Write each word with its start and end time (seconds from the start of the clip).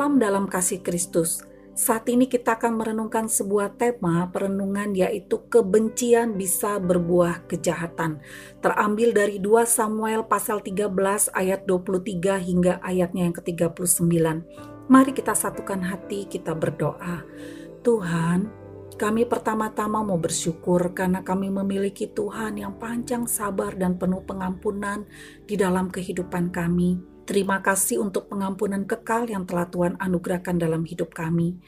Salam 0.00 0.16
dalam 0.16 0.48
kasih 0.48 0.80
Kristus. 0.80 1.44
Saat 1.76 2.08
ini 2.08 2.24
kita 2.24 2.56
akan 2.56 2.80
merenungkan 2.80 3.28
sebuah 3.28 3.76
tema 3.76 4.24
perenungan 4.32 4.96
yaitu 4.96 5.44
kebencian 5.52 6.40
bisa 6.40 6.80
berbuah 6.80 7.44
kejahatan. 7.44 8.16
Terambil 8.64 9.12
dari 9.12 9.36
2 9.44 9.60
Samuel 9.68 10.24
pasal 10.24 10.64
13 10.64 10.88
ayat 11.36 11.68
23 11.68 12.16
hingga 12.32 12.80
ayatnya 12.80 13.28
yang 13.28 13.36
ke-39. 13.36 14.16
Mari 14.88 15.12
kita 15.12 15.36
satukan 15.36 15.84
hati, 15.84 16.24
kita 16.32 16.56
berdoa. 16.56 17.20
Tuhan, 17.84 18.48
kami 18.96 19.28
pertama-tama 19.28 20.00
mau 20.00 20.16
bersyukur 20.16 20.96
karena 20.96 21.20
kami 21.20 21.52
memiliki 21.52 22.08
Tuhan 22.08 22.56
yang 22.56 22.80
panjang 22.80 23.28
sabar 23.28 23.76
dan 23.76 24.00
penuh 24.00 24.24
pengampunan 24.24 25.04
di 25.44 25.60
dalam 25.60 25.92
kehidupan 25.92 26.48
kami. 26.48 27.09
Terima 27.30 27.62
kasih 27.62 28.02
untuk 28.02 28.26
pengampunan 28.26 28.82
kekal 28.82 29.30
yang 29.30 29.46
telah 29.46 29.70
Tuhan 29.70 29.94
anugerahkan 30.02 30.58
dalam 30.58 30.82
hidup 30.82 31.14
kami. 31.14 31.62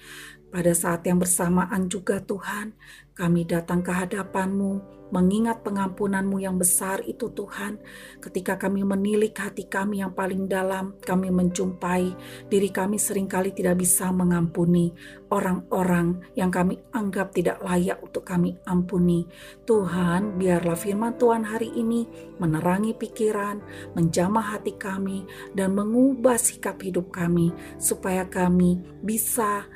Pada 0.51 0.75
saat 0.75 1.07
yang 1.07 1.23
bersamaan 1.23 1.87
juga 1.87 2.19
Tuhan, 2.19 2.75
kami 3.15 3.47
datang 3.47 3.79
ke 3.79 3.95
hadapan-Mu, 3.95 4.83
mengingat 5.13 5.61
pengampunan-Mu 5.61 6.41
yang 6.41 6.57
besar 6.57 7.05
itu 7.05 7.29
Tuhan. 7.31 7.77
Ketika 8.19 8.57
kami 8.57 8.83
menilik 8.83 9.37
hati 9.37 9.69
kami 9.69 10.01
yang 10.01 10.17
paling 10.17 10.49
dalam, 10.49 10.97
kami 11.05 11.29
menjumpai 11.29 12.17
diri 12.49 12.73
kami 12.73 12.97
sering 12.97 13.29
kali 13.29 13.53
tidak 13.53 13.79
bisa 13.79 14.09
mengampuni 14.09 14.91
orang-orang 15.29 16.21
yang 16.33 16.49
kami 16.49 16.81
anggap 16.97 17.37
tidak 17.37 17.61
layak 17.61 18.01
untuk 18.01 18.25
kami 18.25 18.57
ampuni. 18.65 19.29
Tuhan, 19.69 20.41
biarlah 20.41 20.77
firman 20.77 21.21
Tuhan 21.21 21.45
hari 21.45 21.73
ini 21.77 22.09
menerangi 22.41 22.97
pikiran, 22.97 23.61
menjamah 23.93 24.57
hati 24.57 24.81
kami, 24.81 25.29
dan 25.53 25.77
mengubah 25.77 26.41
sikap 26.41 26.81
hidup 26.81 27.13
kami 27.13 27.53
supaya 27.77 28.25
kami 28.25 28.81
bisa 29.05 29.69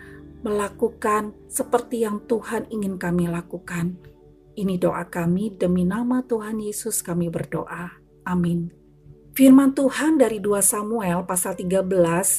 melakukan 0.44 1.34
seperti 1.50 2.05
yang 2.05 2.22
Tuhan 2.24 2.68
ingin 2.70 3.00
kami 3.00 3.27
lakukan. 3.27 4.16
Ini 4.56 4.80
doa 4.80 5.04
kami 5.04 5.52
demi 5.52 5.84
nama 5.84 6.24
Tuhan 6.24 6.56
Yesus 6.64 7.04
kami 7.04 7.28
berdoa. 7.28 7.92
Amin. 8.24 8.72
Firman 9.36 9.76
Tuhan 9.76 10.16
dari 10.16 10.40
2 10.40 10.64
Samuel 10.64 11.28
pasal 11.28 11.60
13 11.60 11.84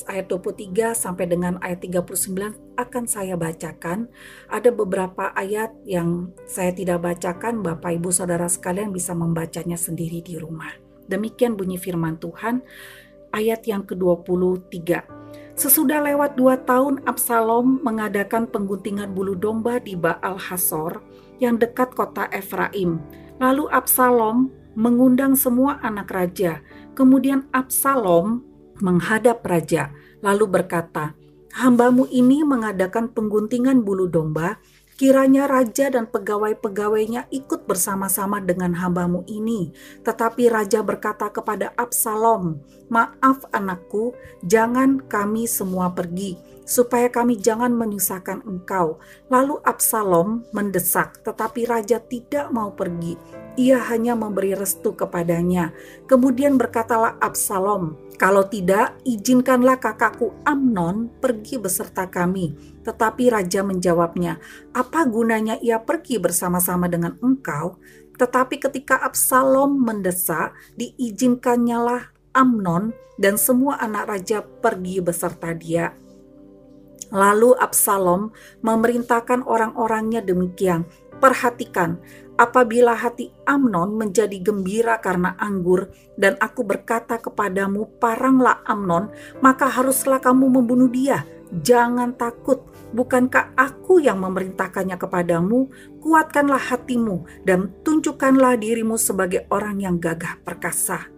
ayat 0.09 0.25
23 0.25 0.97
sampai 0.97 1.29
dengan 1.29 1.61
ayat 1.61 1.85
39 1.85 2.57
akan 2.73 3.03
saya 3.05 3.37
bacakan. 3.37 4.09
Ada 4.49 4.73
beberapa 4.73 5.29
ayat 5.37 5.77
yang 5.85 6.33
saya 6.49 6.73
tidak 6.73 7.05
bacakan, 7.05 7.61
Bapak 7.61 8.01
Ibu 8.01 8.09
Saudara 8.09 8.49
sekalian 8.49 8.89
bisa 8.89 9.13
membacanya 9.13 9.77
sendiri 9.77 10.25
di 10.25 10.41
rumah. 10.41 10.73
Demikian 11.05 11.53
bunyi 11.53 11.77
firman 11.77 12.17
Tuhan 12.17 12.65
ayat 13.29 13.61
yang 13.69 13.85
ke-23. 13.85 14.73
Sesudah 15.53 16.01
lewat 16.01 16.33
dua 16.33 16.65
tahun, 16.65 17.05
Absalom 17.05 17.77
mengadakan 17.85 18.49
pengguntingan 18.49 19.13
bulu 19.13 19.37
domba 19.37 19.77
di 19.77 19.93
Baal 19.93 20.41
Hasor 20.41 20.97
yang 21.37 21.57
dekat 21.61 21.93
kota 21.93 22.29
Efraim. 22.33 23.01
Lalu 23.37 23.69
Absalom 23.69 24.49
mengundang 24.77 25.33
semua 25.33 25.81
anak 25.81 26.09
raja. 26.13 26.61
Kemudian 26.93 27.49
Absalom 27.53 28.41
menghadap 28.81 29.41
raja, 29.45 29.93
lalu 30.21 30.45
berkata, 30.49 31.17
Hambamu 31.57 32.05
ini 32.13 32.45
mengadakan 32.45 33.09
pengguntingan 33.09 33.81
bulu 33.81 34.05
domba 34.05 34.61
Kiranya 34.97 35.45
raja 35.45 35.93
dan 35.93 36.09
pegawai-pegawainya 36.09 37.29
ikut 37.29 37.69
bersama-sama 37.69 38.41
dengan 38.41 38.73
hambamu 38.73 39.21
ini. 39.29 39.69
Tetapi 40.01 40.49
raja 40.49 40.81
berkata 40.81 41.29
kepada 41.29 41.69
Absalom, 41.77 42.57
Maaf 42.89 43.45
anakku, 43.53 44.17
jangan 44.41 44.97
kami 45.05 45.45
semua 45.45 45.93
pergi, 45.93 46.33
supaya 46.65 47.13
kami 47.13 47.37
jangan 47.37 47.77
menyusahkan 47.77 48.41
engkau. 48.49 48.97
Lalu 49.29 49.61
Absalom 49.61 50.49
mendesak, 50.49 51.21
tetapi 51.21 51.69
raja 51.69 52.01
tidak 52.01 52.49
mau 52.49 52.73
pergi. 52.73 53.46
Ia 53.57 53.81
hanya 53.89 54.13
memberi 54.13 54.53
restu 54.53 54.93
kepadanya. 54.93 55.73
Kemudian 56.05 56.61
berkatalah 56.61 57.17
Absalom, 57.17 57.97
kalau 58.21 58.45
tidak, 58.45 58.97
izinkanlah 59.01 59.81
kakakku 59.81 60.33
Amnon 60.45 61.09
pergi 61.17 61.57
beserta 61.57 62.05
kami. 62.05 62.53
Tetapi 62.85 63.33
raja 63.33 63.65
menjawabnya, 63.65 64.37
apa 64.77 65.09
gunanya 65.09 65.57
ia 65.57 65.81
pergi 65.81 66.21
bersama-sama 66.21 66.85
dengan 66.85 67.17
engkau? 67.21 67.81
Tetapi 68.17 68.57
ketika 68.61 68.97
Absalom 69.01 69.77
mendesak, 69.77 70.53
diizinkannya 70.77 71.77
lah 71.77 72.03
Amnon 72.33 72.93
dan 73.17 73.37
semua 73.41 73.81
anak 73.81 74.05
raja 74.05 74.45
pergi 74.45 75.01
beserta 75.01 75.53
dia. 75.53 75.93
Lalu 77.13 77.53
Absalom 77.57 78.33
memerintahkan 78.65 79.45
orang-orangnya 79.45 80.25
demikian, 80.25 80.89
perhatikan, 81.21 82.01
Apabila 82.37 82.93
hati 82.93 83.33
Amnon 83.49 83.97
menjadi 83.97 84.37
gembira 84.37 85.01
karena 85.01 85.33
anggur, 85.41 85.89
dan 86.21 86.37
aku 86.37 86.61
berkata 86.61 87.17
kepadamu, 87.17 87.97
"Paranglah 87.97 88.61
Amnon," 88.61 89.09
maka 89.41 89.65
haruslah 89.65 90.21
kamu 90.21 90.45
membunuh 90.45 90.85
dia. 90.85 91.25
Jangan 91.49 92.13
takut, 92.13 92.61
bukankah 92.93 93.57
aku 93.57 94.03
yang 94.03 94.21
memerintahkannya 94.21 95.01
kepadamu? 95.01 95.65
Kuatkanlah 95.97 96.59
hatimu 96.59 97.25
dan 97.41 97.73
tunjukkanlah 97.81 98.59
dirimu 98.59 99.01
sebagai 99.01 99.49
orang 99.49 99.81
yang 99.81 99.97
gagah 99.97 100.37
perkasa. 100.45 101.09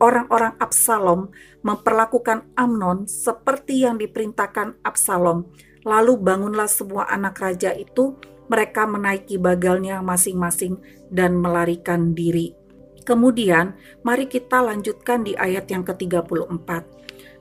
Orang-orang 0.00 0.56
Absalom 0.56 1.28
memperlakukan 1.60 2.56
Amnon 2.56 3.04
seperti 3.04 3.84
yang 3.84 4.00
diperintahkan 4.00 4.80
Absalom. 4.80 5.44
Lalu 5.84 6.16
bangunlah 6.16 6.66
semua 6.72 7.04
anak 7.06 7.36
raja 7.36 7.76
itu 7.76 8.16
mereka 8.50 8.82
menaiki 8.84 9.38
bagalnya 9.38 10.02
masing-masing 10.02 10.82
dan 11.06 11.38
melarikan 11.38 12.18
diri. 12.18 12.58
Kemudian, 13.06 13.78
mari 14.02 14.26
kita 14.26 14.60
lanjutkan 14.60 15.22
di 15.22 15.38
ayat 15.38 15.70
yang 15.70 15.86
ke-34. 15.86 16.68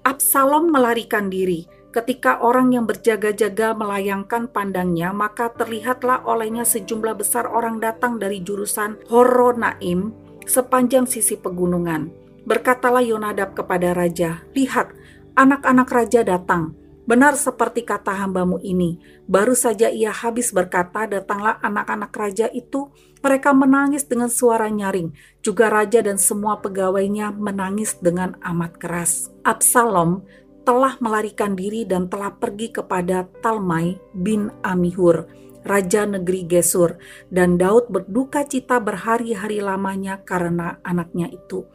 Absalom 0.05 0.69
melarikan 0.71 1.27
diri. 1.27 1.67
Ketika 1.89 2.37
orang 2.45 2.69
yang 2.77 2.85
berjaga-jaga 2.85 3.73
melayangkan 3.73 4.45
pandangnya, 4.53 5.09
maka 5.09 5.49
terlihatlah 5.49 6.21
olehnya 6.21 6.61
sejumlah 6.61 7.17
besar 7.17 7.49
orang 7.49 7.81
datang 7.81 8.21
dari 8.21 8.45
jurusan 8.45 9.01
Horonaim 9.09 10.13
sepanjang 10.45 11.09
sisi 11.09 11.33
pegunungan. 11.33 12.13
Berkatalah 12.45 13.01
Yonadab 13.01 13.57
kepada 13.57 13.97
raja, 13.97 14.45
"Lihat, 14.53 14.93
anak-anak 15.33 15.89
raja 15.89 16.21
datang." 16.21 16.77
Benar 17.09 17.33
seperti 17.33 17.81
kata 17.81 18.13
hambamu 18.21 18.61
ini, 18.61 19.01
baru 19.25 19.57
saja 19.57 19.89
ia 19.89 20.13
habis 20.13 20.53
berkata, 20.53 21.09
datanglah 21.09 21.57
anak-anak 21.57 22.13
raja 22.13 22.45
itu, 22.53 22.93
mereka 23.25 23.49
menangis 23.49 24.05
dengan 24.05 24.29
suara 24.29 24.69
nyaring. 24.69 25.09
Juga 25.41 25.73
raja 25.73 26.05
dan 26.05 26.21
semua 26.21 26.61
pegawainya 26.61 27.33
menangis 27.33 27.97
dengan 27.97 28.37
amat 28.45 28.77
keras. 28.77 29.33
Absalom 29.41 30.21
telah 30.61 31.01
melarikan 31.01 31.57
diri 31.57 31.81
dan 31.81 32.13
telah 32.13 32.29
pergi 32.29 32.69
kepada 32.69 33.25
Talmai 33.41 33.97
bin 34.13 34.53
Amihur, 34.61 35.25
raja 35.65 36.05
negeri 36.05 36.45
Gesur, 36.45 37.01
dan 37.33 37.57
Daud 37.57 37.89
berduka 37.89 38.45
cita 38.45 38.77
berhari-hari 38.77 39.65
lamanya 39.65 40.21
karena 40.21 40.77
anaknya 40.85 41.25
itu. 41.33 41.65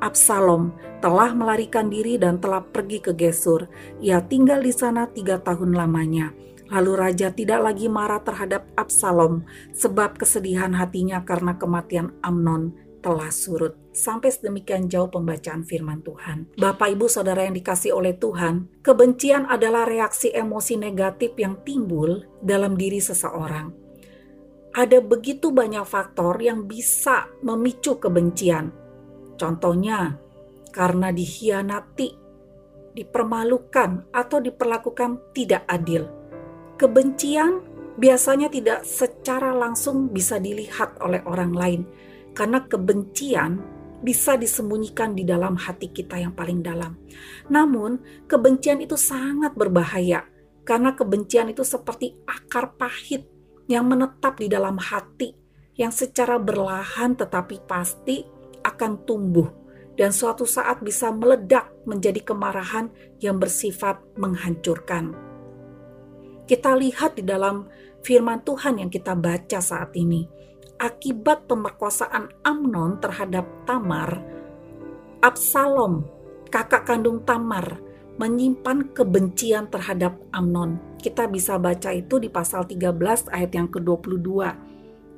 Absalom 0.00 0.72
telah 1.04 1.36
melarikan 1.36 1.92
diri 1.92 2.16
dan 2.16 2.40
telah 2.40 2.64
pergi 2.64 3.04
ke 3.04 3.12
Gesur. 3.12 3.68
Ia 4.00 4.24
tinggal 4.24 4.64
di 4.64 4.72
sana 4.72 5.04
tiga 5.08 5.36
tahun 5.40 5.76
lamanya. 5.76 6.32
Lalu 6.72 6.92
raja 6.96 7.28
tidak 7.28 7.60
lagi 7.60 7.86
marah 7.92 8.24
terhadap 8.24 8.64
Absalom 8.80 9.44
sebab 9.76 10.16
kesedihan 10.16 10.72
hatinya 10.72 11.20
karena 11.26 11.60
kematian 11.60 12.16
Amnon 12.24 12.72
telah 13.04 13.28
surut. 13.28 13.76
Sampai 13.90 14.30
sedemikian 14.30 14.86
jauh 14.86 15.10
pembacaan 15.10 15.66
firman 15.66 16.00
Tuhan. 16.00 16.54
Bapak 16.54 16.94
ibu 16.94 17.10
saudara 17.10 17.42
yang 17.42 17.58
dikasih 17.58 17.90
oleh 17.90 18.14
Tuhan, 18.14 18.80
kebencian 18.86 19.50
adalah 19.50 19.82
reaksi 19.82 20.30
emosi 20.30 20.78
negatif 20.78 21.34
yang 21.34 21.58
timbul 21.66 22.22
dalam 22.38 22.78
diri 22.78 23.02
seseorang. 23.02 23.74
Ada 24.70 25.02
begitu 25.02 25.50
banyak 25.50 25.82
faktor 25.82 26.38
yang 26.38 26.70
bisa 26.70 27.26
memicu 27.42 27.98
kebencian 27.98 28.79
Contohnya, 29.40 30.20
karena 30.68 31.08
dikhianati, 31.08 32.12
dipermalukan, 32.92 34.12
atau 34.12 34.38
diperlakukan 34.44 35.32
tidak 35.32 35.64
adil. 35.64 36.04
Kebencian 36.76 37.64
biasanya 37.96 38.52
tidak 38.52 38.84
secara 38.84 39.56
langsung 39.56 40.12
bisa 40.12 40.36
dilihat 40.36 41.00
oleh 41.00 41.24
orang 41.24 41.56
lain, 41.56 41.82
karena 42.36 42.68
kebencian 42.68 43.64
bisa 44.04 44.36
disembunyikan 44.36 45.16
di 45.16 45.24
dalam 45.24 45.56
hati 45.56 45.88
kita 45.88 46.20
yang 46.20 46.36
paling 46.36 46.60
dalam. 46.60 47.00
Namun, 47.48 48.24
kebencian 48.28 48.84
itu 48.84 49.00
sangat 49.00 49.56
berbahaya 49.56 50.24
karena 50.64 50.94
kebencian 50.94 51.52
itu 51.52 51.64
seperti 51.64 52.16
akar 52.28 52.76
pahit 52.76 53.26
yang 53.66 53.88
menetap 53.88 54.38
di 54.40 54.46
dalam 54.46 54.76
hati, 54.78 55.34
yang 55.76 55.90
secara 55.90 56.36
berlahan 56.36 57.16
tetapi 57.16 57.64
pasti 57.64 58.39
akan 58.80 59.04
tumbuh 59.04 59.52
dan 60.00 60.08
suatu 60.08 60.48
saat 60.48 60.80
bisa 60.80 61.12
meledak 61.12 61.68
menjadi 61.84 62.24
kemarahan 62.24 62.88
yang 63.20 63.36
bersifat 63.36 64.00
menghancurkan. 64.16 65.12
Kita 66.48 66.72
lihat 66.80 67.20
di 67.20 67.28
dalam 67.28 67.68
firman 68.00 68.40
Tuhan 68.40 68.80
yang 68.80 68.88
kita 68.88 69.12
baca 69.12 69.60
saat 69.60 69.92
ini, 70.00 70.24
akibat 70.80 71.44
pemerkosaan 71.44 72.32
Amnon 72.40 72.96
terhadap 73.04 73.44
Tamar, 73.68 74.24
Absalom, 75.20 76.08
kakak 76.48 76.88
kandung 76.88 77.20
Tamar, 77.28 77.84
menyimpan 78.16 78.96
kebencian 78.96 79.68
terhadap 79.68 80.16
Amnon. 80.32 80.80
Kita 80.96 81.28
bisa 81.28 81.60
baca 81.60 81.92
itu 81.92 82.16
di 82.16 82.32
pasal 82.32 82.64
13 82.64 83.28
ayat 83.28 83.52
yang 83.52 83.68
ke-22 83.68 84.69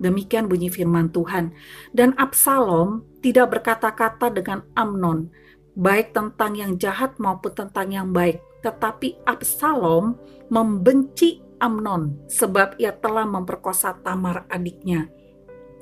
Demikian 0.03 0.51
bunyi 0.51 0.67
firman 0.67 1.15
Tuhan. 1.15 1.55
Dan 1.95 2.19
Absalom 2.19 3.07
tidak 3.23 3.55
berkata-kata 3.55 4.35
dengan 4.35 4.67
Amnon, 4.75 5.31
baik 5.79 6.11
tentang 6.11 6.59
yang 6.59 6.75
jahat 6.75 7.15
maupun 7.23 7.55
tentang 7.55 7.95
yang 7.95 8.11
baik. 8.11 8.43
Tetapi 8.67 9.23
Absalom 9.23 10.19
membenci 10.51 11.39
Amnon 11.63 12.27
sebab 12.27 12.75
ia 12.83 12.91
telah 12.91 13.23
memperkosa 13.23 13.95
Tamar 14.03 14.51
adiknya. 14.51 15.07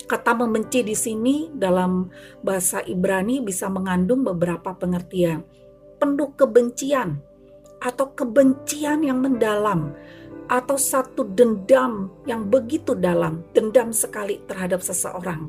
Kata 0.04 0.36
membenci 0.36 0.84
di 0.84 0.92
sini 0.92 1.48
dalam 1.54 2.12
bahasa 2.44 2.84
Ibrani 2.84 3.40
bisa 3.40 3.72
mengandung 3.72 4.20
beberapa 4.26 4.76
pengertian. 4.76 5.40
Penuh 5.96 6.36
kebencian 6.36 7.20
atau 7.80 8.12
kebencian 8.12 9.00
yang 9.00 9.24
mendalam 9.24 9.96
atau 10.50 10.74
satu 10.74 11.22
dendam 11.22 12.10
yang 12.26 12.50
begitu 12.50 12.98
dalam, 12.98 13.46
dendam 13.54 13.94
sekali 13.94 14.42
terhadap 14.50 14.82
seseorang. 14.82 15.46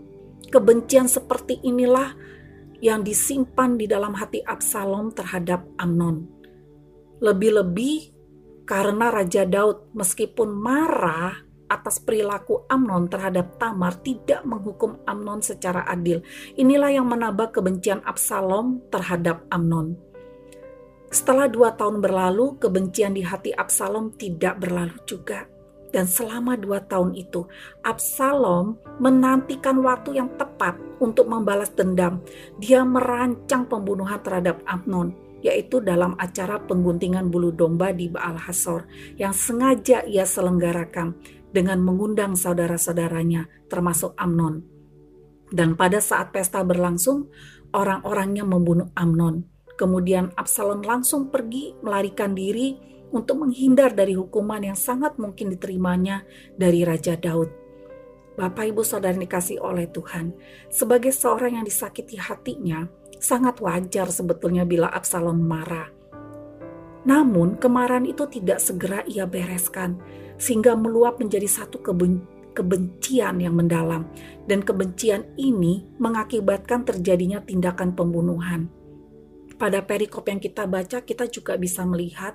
Kebencian 0.54 1.10
seperti 1.10 1.58
inilah 1.66 2.14
yang 2.86 3.02
disimpan 3.02 3.82
di 3.82 3.90
dalam 3.90 4.14
hati 4.14 4.46
Absalom 4.46 5.10
terhadap 5.10 5.66
Amnon. 5.82 6.30
Lebih-lebih 7.18 8.14
karena 8.70 9.10
Raja 9.10 9.42
Daud 9.50 9.90
meskipun 9.98 10.54
marah 10.54 11.34
atas 11.72 12.04
perilaku 12.04 12.68
Amnon 12.68 13.08
terhadap 13.08 13.56
Tamar 13.58 13.98
tidak 14.04 14.44
menghukum 14.44 15.02
Amnon 15.08 15.40
secara 15.40 15.88
adil. 15.88 16.20
Inilah 16.60 16.92
yang 16.94 17.08
menambah 17.08 17.56
kebencian 17.56 18.04
Absalom 18.04 18.84
terhadap 18.92 19.48
Amnon. 19.50 20.11
Setelah 21.12 21.52
dua 21.52 21.76
tahun 21.76 22.00
berlalu, 22.00 22.56
kebencian 22.56 23.12
di 23.12 23.22
hati 23.22 23.52
Absalom 23.52 24.16
tidak 24.16 24.64
berlalu 24.64 24.96
juga. 25.04 25.44
Dan 25.92 26.08
selama 26.08 26.56
dua 26.56 26.80
tahun 26.88 27.20
itu, 27.20 27.44
Absalom 27.84 28.80
menantikan 29.04 29.84
waktu 29.84 30.24
yang 30.24 30.32
tepat 30.40 30.80
untuk 31.04 31.28
membalas 31.28 31.76
dendam. 31.76 32.24
Dia 32.64 32.88
merancang 32.88 33.68
pembunuhan 33.68 34.24
terhadap 34.24 34.64
Amnon, 34.64 35.12
yaitu 35.44 35.84
dalam 35.84 36.16
acara 36.16 36.64
pengguntingan 36.64 37.28
bulu 37.28 37.52
domba 37.52 37.92
di 37.92 38.08
Baal 38.08 38.40
Hasor 38.40 38.88
yang 39.20 39.36
sengaja 39.36 40.08
ia 40.08 40.24
selenggarakan 40.24 41.20
dengan 41.52 41.84
mengundang 41.84 42.40
saudara-saudaranya, 42.40 43.52
termasuk 43.68 44.16
Amnon. 44.16 44.64
Dan 45.52 45.76
pada 45.76 46.00
saat 46.00 46.32
pesta 46.32 46.64
berlangsung, 46.64 47.28
orang-orangnya 47.76 48.48
membunuh 48.48 48.88
Amnon. 48.96 49.51
Kemudian 49.80 50.36
Absalom 50.36 50.84
langsung 50.84 51.32
pergi 51.32 51.76
melarikan 51.80 52.36
diri 52.36 52.92
untuk 53.12 53.44
menghindar 53.44 53.92
dari 53.92 54.16
hukuman 54.16 54.64
yang 54.64 54.80
sangat 54.80 55.20
mungkin 55.20 55.52
diterimanya 55.52 56.24
dari 56.56 56.88
Raja 56.88 57.20
Daud. 57.20 57.52
Bapak 58.40 58.72
Ibu 58.72 58.82
Saudara 58.88 59.14
dikasih 59.14 59.60
oleh 59.60 59.92
Tuhan, 59.92 60.32
sebagai 60.72 61.12
seorang 61.12 61.60
yang 61.60 61.66
disakiti 61.68 62.16
hatinya, 62.16 62.88
sangat 63.20 63.60
wajar 63.60 64.08
sebetulnya 64.08 64.64
bila 64.64 64.88
Absalom 64.88 65.44
marah. 65.44 65.92
Namun 67.04 67.60
kemarahan 67.60 68.08
itu 68.08 68.24
tidak 68.32 68.64
segera 68.64 69.04
ia 69.04 69.28
bereskan, 69.28 70.00
sehingga 70.40 70.80
meluap 70.80 71.20
menjadi 71.20 71.46
satu 71.46 71.84
keben 71.84 72.24
kebencian 72.56 73.44
yang 73.44 73.56
mendalam, 73.56 74.08
dan 74.48 74.64
kebencian 74.64 75.28
ini 75.36 75.84
mengakibatkan 76.00 76.88
terjadinya 76.88 77.44
tindakan 77.44 77.96
pembunuhan 77.96 78.72
pada 79.62 79.86
perikop 79.86 80.26
yang 80.26 80.42
kita 80.42 80.66
baca, 80.66 81.06
kita 81.06 81.30
juga 81.30 81.54
bisa 81.54 81.86
melihat 81.86 82.34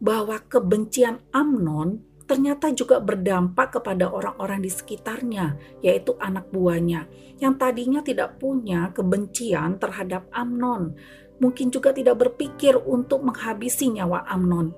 bahwa 0.00 0.40
kebencian 0.48 1.20
Amnon 1.28 2.00
ternyata 2.24 2.72
juga 2.72 3.04
berdampak 3.04 3.76
kepada 3.76 4.08
orang-orang 4.08 4.64
di 4.64 4.72
sekitarnya, 4.72 5.60
yaitu 5.84 6.16
anak 6.16 6.48
buahnya, 6.48 7.04
yang 7.36 7.60
tadinya 7.60 8.00
tidak 8.00 8.40
punya 8.40 8.88
kebencian 8.96 9.76
terhadap 9.76 10.24
Amnon. 10.32 10.96
Mungkin 11.36 11.68
juga 11.68 11.92
tidak 11.92 12.16
berpikir 12.16 12.80
untuk 12.80 13.20
menghabisi 13.20 13.92
nyawa 13.92 14.24
Amnon, 14.24 14.72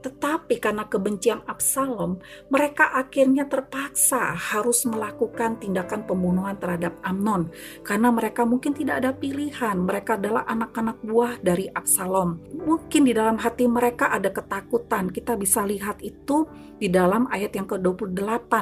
tetapi 0.00 0.56
karena 0.56 0.88
kebencian 0.88 1.44
Absalom, 1.44 2.16
mereka 2.48 2.96
akhirnya 2.96 3.44
terpaksa 3.44 4.32
harus 4.32 4.88
melakukan 4.88 5.60
tindakan 5.60 6.08
pembunuhan 6.08 6.56
terhadap 6.56 6.96
Amnon 7.04 7.52
karena 7.84 8.08
mereka 8.08 8.48
mungkin 8.48 8.72
tidak 8.72 9.04
ada 9.04 9.12
pilihan. 9.12 9.76
Mereka 9.76 10.16
adalah 10.16 10.48
anak-anak 10.48 11.04
buah 11.04 11.36
dari 11.44 11.68
Absalom. 11.68 12.40
Mungkin 12.64 13.04
di 13.04 13.12
dalam 13.12 13.36
hati 13.36 13.68
mereka 13.68 14.08
ada 14.08 14.32
ketakutan. 14.32 15.12
Kita 15.12 15.36
bisa 15.36 15.68
lihat 15.68 16.00
itu 16.00 16.48
di 16.80 16.88
dalam 16.88 17.28
ayat 17.28 17.52
yang 17.52 17.68
ke-28. 17.68 18.52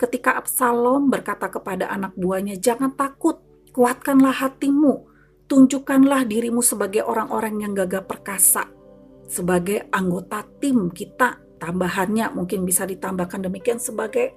Ketika 0.00 0.40
Absalom 0.40 1.12
berkata 1.12 1.52
kepada 1.52 1.92
anak 1.92 2.16
buahnya, 2.16 2.56
"Jangan 2.56 2.96
takut, 2.96 3.44
kuatkanlah 3.76 4.32
hatimu, 4.32 5.04
tunjukkanlah 5.44 6.24
dirimu 6.24 6.64
sebagai 6.64 7.04
orang-orang 7.04 7.60
yang 7.60 7.76
gagah 7.76 8.08
perkasa." 8.08 8.85
Sebagai 9.26 9.90
anggota 9.90 10.46
tim 10.62 10.90
kita 10.90 11.42
tambahannya 11.58 12.30
mungkin 12.36 12.62
bisa 12.62 12.86
ditambahkan 12.86 13.48
demikian 13.48 13.80
sebagai 13.80 14.36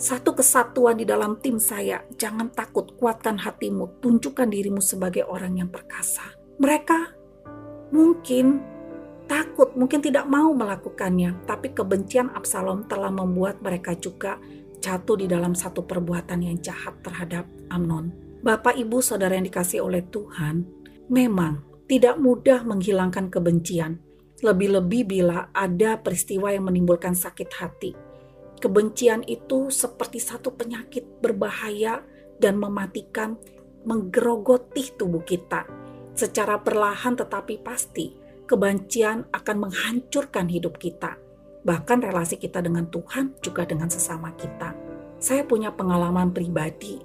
satu 0.00 0.32
kesatuan 0.32 0.96
di 0.96 1.04
dalam 1.04 1.36
tim 1.44 1.60
saya. 1.60 2.00
Jangan 2.16 2.56
takut, 2.56 2.96
kuatkan 2.96 3.36
hatimu, 3.36 4.00
tunjukkan 4.00 4.48
dirimu 4.48 4.80
sebagai 4.80 5.28
orang 5.28 5.60
yang 5.60 5.68
perkasa. 5.68 6.24
Mereka 6.56 6.98
mungkin 7.92 8.64
takut, 9.28 9.76
mungkin 9.76 10.00
tidak 10.00 10.24
mau 10.24 10.56
melakukannya, 10.56 11.44
tapi 11.44 11.76
kebencian 11.76 12.32
Absalom 12.32 12.88
telah 12.88 13.12
membuat 13.12 13.60
mereka 13.60 13.92
juga 13.92 14.40
jatuh 14.80 15.20
di 15.20 15.28
dalam 15.28 15.52
satu 15.52 15.84
perbuatan 15.84 16.40
yang 16.48 16.56
jahat 16.64 16.96
terhadap 17.04 17.44
Amnon. 17.68 18.10
Bapak, 18.40 18.80
Ibu, 18.80 19.04
Saudara 19.04 19.36
yang 19.36 19.44
dikasih 19.44 19.84
oleh 19.84 20.00
Tuhan, 20.08 20.64
memang 21.12 21.84
tidak 21.84 22.16
mudah 22.16 22.64
menghilangkan 22.64 23.28
kebencian, 23.28 24.00
lebih-lebih 24.40 25.02
bila 25.04 25.52
ada 25.52 26.00
peristiwa 26.00 26.48
yang 26.52 26.68
menimbulkan 26.68 27.12
sakit 27.12 27.50
hati. 27.60 27.92
Kebencian 28.60 29.24
itu 29.24 29.72
seperti 29.72 30.20
satu 30.20 30.52
penyakit 30.52 31.20
berbahaya 31.20 32.04
dan 32.40 32.60
mematikan, 32.60 33.36
menggerogoti 33.84 34.96
tubuh 34.96 35.24
kita. 35.24 35.64
Secara 36.12 36.60
perlahan 36.60 37.16
tetapi 37.16 37.60
pasti, 37.64 38.12
kebencian 38.44 39.28
akan 39.32 39.56
menghancurkan 39.68 40.48
hidup 40.48 40.76
kita. 40.76 41.16
Bahkan 41.64 42.04
relasi 42.04 42.40
kita 42.40 42.64
dengan 42.64 42.88
Tuhan 42.88 43.40
juga 43.44 43.64
dengan 43.68 43.88
sesama 43.88 44.32
kita. 44.36 44.76
Saya 45.20 45.44
punya 45.44 45.72
pengalaman 45.72 46.32
pribadi. 46.32 47.00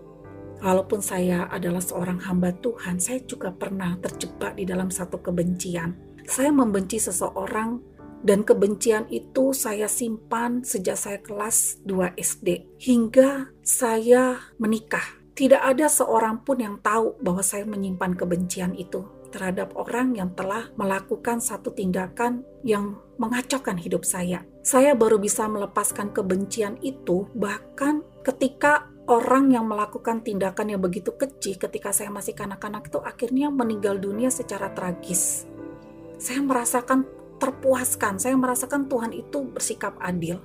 Walaupun 0.63 1.03
saya 1.03 1.51
adalah 1.51 1.83
seorang 1.83 2.23
hamba 2.23 2.55
Tuhan, 2.55 2.99
saya 2.99 3.19
juga 3.27 3.51
pernah 3.51 3.99
terjebak 3.99 4.55
di 4.55 4.63
dalam 4.63 4.87
satu 4.87 5.19
kebencian 5.19 6.14
saya 6.25 6.51
membenci 6.51 6.97
seseorang 7.01 7.95
dan 8.25 8.41
kebencian 8.41 9.05
itu 9.13 9.53
saya 9.53 9.85
simpan 9.85 10.65
sejak 10.65 10.97
saya 10.97 11.19
kelas 11.21 11.77
2 11.85 12.17
SD 12.17 12.81
hingga 12.81 13.53
saya 13.61 14.41
menikah. 14.57 15.05
Tidak 15.35 15.61
ada 15.61 15.85
seorang 15.85 16.41
pun 16.41 16.57
yang 16.57 16.81
tahu 16.81 17.19
bahwa 17.21 17.43
saya 17.45 17.67
menyimpan 17.67 18.17
kebencian 18.17 18.73
itu 18.73 19.03
terhadap 19.29 19.75
orang 19.75 20.15
yang 20.15 20.31
telah 20.31 20.71
melakukan 20.79 21.43
satu 21.43 21.75
tindakan 21.75 22.47
yang 22.63 22.95
mengacaukan 23.19 23.75
hidup 23.75 24.07
saya. 24.07 24.47
Saya 24.63 24.95
baru 24.95 25.19
bisa 25.19 25.45
melepaskan 25.51 26.15
kebencian 26.15 26.79
itu 26.79 27.27
bahkan 27.35 28.01
ketika 28.23 28.87
orang 29.11 29.53
yang 29.53 29.69
melakukan 29.69 30.23
tindakan 30.25 30.73
yang 30.73 30.81
begitu 30.81 31.13
kecil 31.13 31.59
ketika 31.61 31.93
saya 31.93 32.09
masih 32.09 32.33
kanak-kanak 32.33 32.89
itu 32.89 32.97
akhirnya 33.03 33.53
meninggal 33.53 34.01
dunia 34.01 34.33
secara 34.33 34.73
tragis 34.73 35.45
saya 36.17 36.39
merasakan 36.41 37.05
terpuaskan, 37.37 38.17
saya 38.17 38.35
merasakan 38.39 38.87
Tuhan 38.87 39.11
itu 39.11 39.43
bersikap 39.51 39.99
adil 39.99 40.39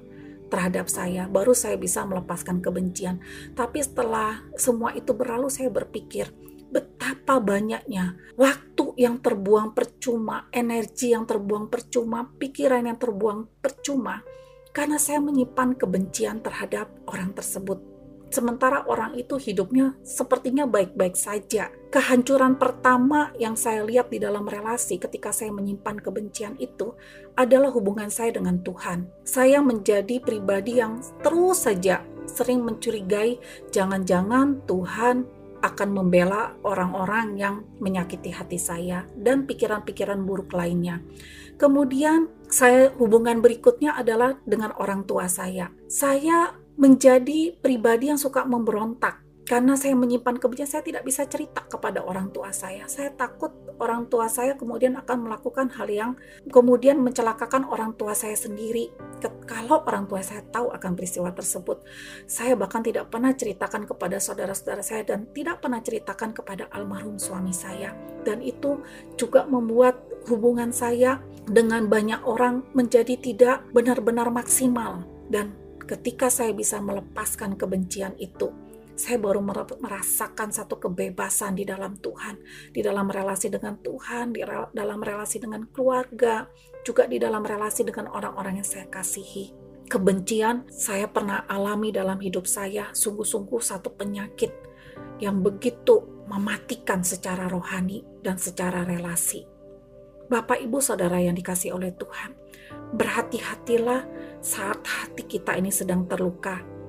terhadap 0.51 0.91
saya, 0.91 1.31
baru 1.31 1.55
saya 1.55 1.79
bisa 1.79 2.03
melepaskan 2.03 2.59
kebencian. 2.59 3.23
Tapi 3.55 3.79
setelah 3.81 4.43
semua 4.59 4.91
itu 4.99 5.15
berlalu, 5.15 5.47
saya 5.47 5.71
berpikir 5.71 6.35
betapa 6.71 7.43
banyaknya 7.43 8.19
waktu 8.39 8.95
yang 8.99 9.19
terbuang 9.19 9.75
percuma, 9.75 10.51
energi 10.51 11.15
yang 11.15 11.27
terbuang 11.27 11.71
percuma, 11.71 12.27
pikiran 12.27 12.87
yang 12.87 12.99
terbuang 12.99 13.63
percuma, 13.63 14.23
karena 14.71 14.99
saya 14.99 15.19
menyimpan 15.19 15.75
kebencian 15.79 16.43
terhadap 16.43 16.91
orang 17.11 17.35
tersebut. 17.35 17.90
Sementara 18.31 18.87
orang 18.87 19.19
itu 19.19 19.37
hidupnya 19.37 19.99
sepertinya 20.01 20.65
baik-baik 20.65 21.19
saja. 21.19 21.69
Kehancuran 21.91 22.57
pertama 22.57 23.35
yang 23.37 23.59
saya 23.59 23.83
lihat 23.83 24.09
di 24.09 24.23
dalam 24.23 24.47
relasi 24.47 24.97
ketika 24.97 25.35
saya 25.35 25.51
menyimpan 25.51 25.99
kebencian 25.99 26.55
itu 26.63 26.95
adalah 27.35 27.75
hubungan 27.75 28.09
saya 28.09 28.39
dengan 28.39 28.63
Tuhan. 28.63 29.11
Saya 29.27 29.59
menjadi 29.61 30.23
pribadi 30.23 30.79
yang 30.79 31.03
terus 31.21 31.67
saja 31.67 32.07
sering 32.31 32.63
mencurigai 32.63 33.43
jangan-jangan 33.75 34.63
Tuhan 34.71 35.27
akan 35.61 35.89
membela 35.93 36.57
orang-orang 36.65 37.37
yang 37.37 37.69
menyakiti 37.79 38.33
hati 38.33 38.57
saya 38.57 39.05
dan 39.13 39.45
pikiran-pikiran 39.45 40.25
buruk 40.25 40.57
lainnya. 40.57 41.05
Kemudian 41.61 42.33
saya 42.49 42.89
hubungan 42.97 43.45
berikutnya 43.45 43.93
adalah 43.93 44.41
dengan 44.49 44.73
orang 44.81 45.05
tua 45.05 45.29
saya. 45.29 45.69
Saya 45.93 46.57
menjadi 46.81 47.53
pribadi 47.61 48.09
yang 48.09 48.17
suka 48.17 48.49
memberontak. 48.49 49.21
Karena 49.45 49.75
saya 49.75 49.99
menyimpan 49.99 50.39
kebencian 50.39 50.71
saya 50.71 50.83
tidak 50.87 51.03
bisa 51.03 51.27
cerita 51.27 51.67
kepada 51.67 52.07
orang 52.07 52.31
tua 52.31 52.55
saya. 52.55 52.87
Saya 52.87 53.11
takut 53.11 53.51
orang 53.83 54.07
tua 54.07 54.31
saya 54.31 54.55
kemudian 54.55 54.95
akan 54.95 55.27
melakukan 55.27 55.75
hal 55.75 55.91
yang 55.91 56.13
kemudian 56.49 57.03
mencelakakan 57.03 57.67
orang 57.67 57.99
tua 57.99 58.15
saya 58.15 58.39
sendiri. 58.39 58.95
Kalau 59.51 59.83
orang 59.85 60.07
tua 60.07 60.23
saya 60.23 60.47
tahu 60.47 60.71
akan 60.71 60.95
peristiwa 60.95 61.35
tersebut 61.35 61.83
saya 62.31 62.55
bahkan 62.55 62.81
tidak 62.81 63.11
pernah 63.11 63.35
ceritakan 63.35 63.91
kepada 63.91 64.23
saudara-saudara 64.23 64.87
saya 64.87 65.03
dan 65.03 65.27
tidak 65.35 65.59
pernah 65.59 65.83
ceritakan 65.83 66.31
kepada 66.31 66.71
almarhum 66.71 67.19
suami 67.19 67.51
saya. 67.51 67.91
Dan 68.23 68.47
itu 68.47 68.79
juga 69.19 69.51
membuat 69.51 69.99
hubungan 70.31 70.71
saya 70.71 71.19
dengan 71.51 71.91
banyak 71.91 72.23
orang 72.23 72.63
menjadi 72.71 73.19
tidak 73.19 73.67
benar-benar 73.75 74.31
maksimal 74.31 75.03
dan 75.27 75.60
ketika 75.91 76.31
saya 76.31 76.55
bisa 76.55 76.79
melepaskan 76.79 77.59
kebencian 77.59 78.15
itu 78.23 78.55
saya 78.95 79.17
baru 79.17 79.41
merasakan 79.81 80.53
satu 80.53 80.77
kebebasan 80.77 81.57
di 81.57 81.65
dalam 81.65 81.97
Tuhan, 81.97 82.37
di 82.69 82.85
dalam 82.85 83.09
relasi 83.09 83.49
dengan 83.49 83.81
Tuhan, 83.81 84.37
di 84.37 84.45
dalam 84.77 85.01
relasi 85.01 85.41
dengan 85.41 85.65
keluarga, 85.73 86.45
juga 86.85 87.09
di 87.09 87.17
dalam 87.17 87.41
relasi 87.41 87.81
dengan 87.89 88.13
orang-orang 88.13 88.61
yang 88.61 88.69
saya 88.69 88.85
kasihi. 88.93 89.57
Kebencian 89.89 90.69
saya 90.69 91.09
pernah 91.09 91.49
alami 91.49 91.97
dalam 91.97 92.21
hidup 92.21 92.45
saya, 92.45 92.93
sungguh-sungguh 92.93 93.59
satu 93.65 93.89
penyakit 93.97 94.53
yang 95.17 95.41
begitu 95.41 96.05
mematikan 96.29 97.01
secara 97.01 97.49
rohani 97.49 98.05
dan 98.21 98.37
secara 98.37 98.85
relasi. 98.85 99.49
Bapak, 100.29 100.61
ibu, 100.61 100.79
saudara 100.79 101.19
yang 101.25 101.35
dikasih 101.35 101.73
oleh 101.73 101.97
Tuhan, 101.97 102.37
berhati-hatilah 102.95 104.03
saat 104.41 104.83
hati 104.83 105.27
kita 105.27 105.55
ini 105.55 105.71
sedang 105.71 106.09
terluka 106.11 106.81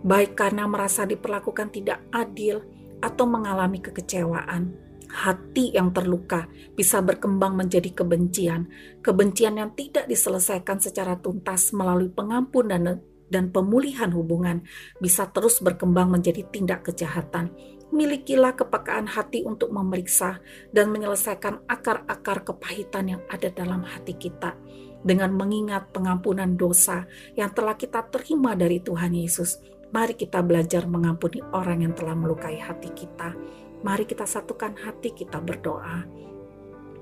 baik 0.00 0.36
karena 0.36 0.64
merasa 0.64 1.04
diperlakukan 1.04 1.68
tidak 1.72 2.00
adil 2.12 2.64
atau 3.00 3.24
mengalami 3.28 3.80
kekecewaan. 3.80 4.72
Hati 5.10 5.74
yang 5.74 5.90
terluka 5.90 6.46
bisa 6.78 7.02
berkembang 7.02 7.58
menjadi 7.58 7.90
kebencian, 7.90 8.70
kebencian 9.02 9.58
yang 9.58 9.74
tidak 9.74 10.06
diselesaikan 10.06 10.78
secara 10.78 11.18
tuntas 11.18 11.74
melalui 11.74 12.14
pengampunan 12.14 12.78
dan, 12.78 12.98
dan 13.26 13.44
pemulihan 13.50 14.14
hubungan 14.14 14.62
bisa 15.02 15.26
terus 15.34 15.58
berkembang 15.58 16.14
menjadi 16.14 16.46
tindak 16.54 16.86
kejahatan. 16.86 17.50
Milikilah 17.90 18.54
kepekaan 18.54 19.10
hati 19.10 19.42
untuk 19.42 19.74
memeriksa 19.74 20.38
dan 20.70 20.94
menyelesaikan 20.94 21.66
akar-akar 21.66 22.46
kepahitan 22.46 23.18
yang 23.18 23.22
ada 23.26 23.50
dalam 23.50 23.82
hati 23.82 24.14
kita 24.14 24.54
dengan 25.00 25.32
mengingat 25.32 25.92
pengampunan 25.92 26.54
dosa 26.54 27.08
yang 27.36 27.52
telah 27.52 27.74
kita 27.74 28.04
terima 28.12 28.52
dari 28.52 28.82
Tuhan 28.84 29.16
Yesus 29.16 29.60
Mari 29.90 30.14
kita 30.14 30.38
belajar 30.46 30.86
mengampuni 30.86 31.42
orang 31.50 31.82
yang 31.82 31.94
telah 31.98 32.14
melukai 32.14 32.62
hati 32.62 32.94
kita. 32.94 33.34
Mari 33.82 34.06
kita 34.06 34.22
satukan 34.22 34.78
hati 34.78 35.10
kita 35.10 35.42
berdoa. 35.42 36.06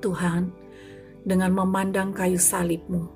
Tuhan, 0.00 0.48
dengan 1.20 1.52
memandang 1.52 2.16
kayu 2.16 2.40
salibmu, 2.40 3.12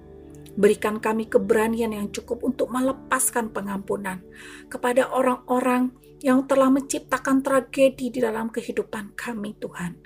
berikan 0.61 1.01
kami 1.01 1.25
keberanian 1.25 1.97
yang 1.97 2.13
cukup 2.13 2.45
untuk 2.45 2.69
melepaskan 2.69 3.49
pengampunan 3.49 4.21
kepada 4.69 5.09
orang-orang 5.09 5.97
yang 6.21 6.45
telah 6.45 6.69
menciptakan 6.69 7.41
tragedi 7.41 8.13
di 8.13 8.21
dalam 8.21 8.53
kehidupan 8.53 9.17
kami, 9.17 9.57
Tuhan. 9.57 9.97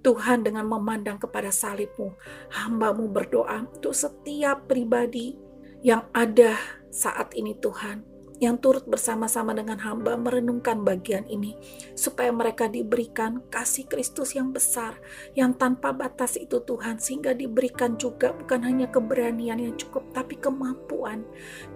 Tuhan 0.00 0.42
dengan 0.42 0.66
memandang 0.66 1.20
kepada 1.20 1.52
salibmu, 1.52 2.16
hambamu 2.52 3.06
berdoa 3.12 3.68
untuk 3.68 3.92
setiap 3.92 4.66
pribadi 4.66 5.36
yang 5.80 6.08
ada 6.12 6.56
saat 6.90 7.32
ini 7.38 7.56
Tuhan 7.56 8.09
yang 8.40 8.56
turut 8.56 8.88
bersama-sama 8.88 9.52
dengan 9.52 9.76
hamba 9.84 10.16
merenungkan 10.16 10.80
bagian 10.80 11.28
ini, 11.28 11.60
supaya 11.92 12.32
mereka 12.32 12.72
diberikan 12.72 13.44
kasih 13.52 13.84
Kristus 13.84 14.32
yang 14.32 14.50
besar, 14.50 14.96
yang 15.36 15.52
tanpa 15.52 15.92
batas 15.92 16.40
itu 16.40 16.64
Tuhan, 16.64 16.96
sehingga 16.96 17.36
diberikan 17.36 18.00
juga 18.00 18.32
bukan 18.32 18.64
hanya 18.64 18.88
keberanian 18.88 19.60
yang 19.60 19.76
cukup, 19.76 20.08
tapi 20.16 20.40
kemampuan, 20.40 21.22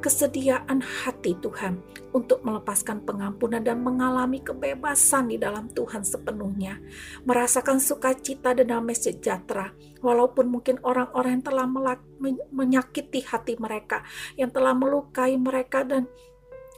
kesediaan 0.01 0.81
hati 0.81 1.37
Tuhan, 1.45 1.85
untuk 2.17 2.41
melepaskan 2.41 3.05
pengampunan 3.05 3.61
dan 3.61 3.85
mengalami 3.85 4.41
kebebasan 4.41 5.29
di 5.29 5.37
dalam 5.37 5.69
Tuhan 5.69 6.01
sepenuhnya, 6.01 6.81
merasakan 7.29 7.77
sukacita 7.77 8.57
dan 8.57 8.73
damai 8.73 8.97
sejahtera, 8.97 9.77
walaupun 10.01 10.49
mungkin 10.49 10.81
orang-orang 10.81 11.41
yang 11.41 11.45
telah 11.45 11.67
menyakiti 12.49 13.21
hati 13.21 13.61
mereka, 13.61 14.01
yang 14.41 14.49
telah 14.49 14.73
melukai 14.73 15.37
mereka 15.37 15.85
dan 15.85 16.09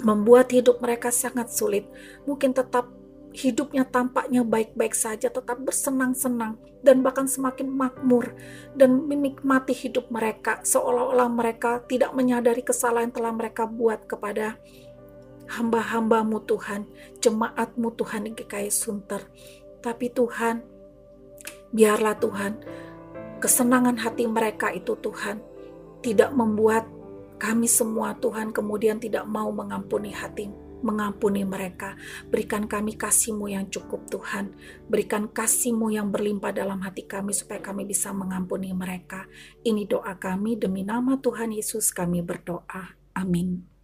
membuat 0.00 0.52
hidup 0.52 0.80
mereka 0.84 1.08
sangat 1.08 1.52
sulit. 1.52 1.88
Mungkin 2.28 2.52
tetap 2.52 2.88
hidupnya 3.36 3.84
tampaknya 3.84 4.40
baik-baik 4.40 4.96
saja, 4.96 5.28
tetap 5.28 5.60
bersenang-senang, 5.60 6.56
dan 6.80 7.04
bahkan 7.04 7.28
semakin 7.28 7.68
makmur 7.68 8.32
dan 8.72 9.04
menikmati 9.04 9.76
hidup 9.76 10.08
mereka, 10.08 10.64
seolah-olah 10.64 11.28
mereka 11.28 11.84
tidak 11.84 12.16
menyadari 12.16 12.64
kesalahan 12.64 13.12
yang 13.12 13.14
telah 13.14 13.32
mereka 13.36 13.68
buat 13.68 14.08
kepada 14.08 14.56
hamba-hambamu 15.52 16.42
Tuhan, 16.48 16.88
jemaatmu 17.20 17.92
Tuhan 17.92 18.32
GKI 18.32 18.72
Sunter. 18.72 19.20
Tapi 19.84 20.10
Tuhan, 20.10 20.64
biarlah 21.76 22.16
Tuhan, 22.16 22.52
kesenangan 23.38 24.00
hati 24.00 24.24
mereka 24.24 24.72
itu 24.72 24.96
Tuhan, 24.96 25.44
tidak 26.00 26.32
membuat 26.32 26.88
kami 27.36 27.68
semua 27.68 28.16
Tuhan 28.16 28.52
kemudian 28.52 28.96
tidak 28.96 29.28
mau 29.28 29.52
mengampuni 29.52 30.12
hati 30.12 30.66
mengampuni 30.84 31.42
mereka. 31.42 31.96
Berikan 32.28 32.68
kami 32.68 32.94
kasih-Mu 32.94 33.50
yang 33.50 33.66
cukup 33.72 34.06
Tuhan. 34.06 34.54
Berikan 34.86 35.26
kasih-Mu 35.26 35.90
yang 35.90 36.12
berlimpah 36.12 36.52
dalam 36.52 36.78
hati 36.84 37.08
kami 37.08 37.32
supaya 37.32 37.58
kami 37.58 37.88
bisa 37.88 38.12
mengampuni 38.12 38.70
mereka. 38.70 39.26
Ini 39.64 39.88
doa 39.88 40.14
kami 40.14 40.54
demi 40.60 40.86
nama 40.86 41.18
Tuhan 41.18 41.50
Yesus 41.50 41.90
kami 41.90 42.22
berdoa. 42.22 42.94
Amin. 43.16 43.75